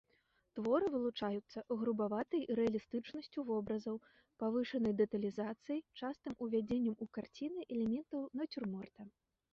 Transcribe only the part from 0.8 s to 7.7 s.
вылучаюцца грубаватай рэалістычнасцю вобразаў, павышанай дэталізацыяй, частым увядзеннем у карціны